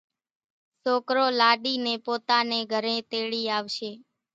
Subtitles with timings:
[0.83, 3.91] سوڪرو لاڏِي نين پوتا نين گھرين تيڙي آوشي